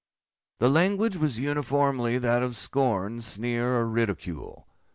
[0.57, 4.65] The language was uniformly that of scorn, sneer, or ridicule.